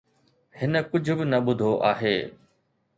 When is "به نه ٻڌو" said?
1.17-1.71